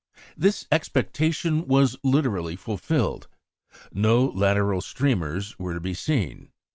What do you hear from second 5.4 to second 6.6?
were to be seen.